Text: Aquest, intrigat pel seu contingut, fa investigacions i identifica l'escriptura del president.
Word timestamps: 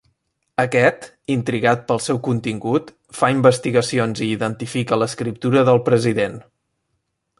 Aquest, 0.61 1.03
intrigat 1.33 1.83
pel 1.91 2.01
seu 2.05 2.19
contingut, 2.27 2.89
fa 3.19 3.31
investigacions 3.35 4.25
i 4.29 4.33
identifica 4.39 4.99
l'escriptura 5.03 5.67
del 5.69 5.83
president. 5.91 6.41